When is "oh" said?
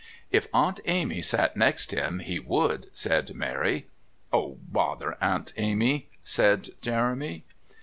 4.33-4.57